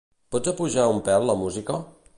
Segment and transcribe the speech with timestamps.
[0.35, 1.79] Pots apujar un pèl la música?